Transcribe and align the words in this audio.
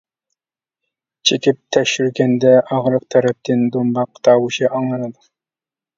چېكىپ 1.31 1.59
تەكشۈرگەندە 1.77 2.55
ئاغرىق 2.61 3.07
تەرەپتىن 3.15 3.63
دۇمباق 3.77 4.23
تاۋۇشى 4.29 4.71
ئاڭلىنىدۇ. 4.71 5.31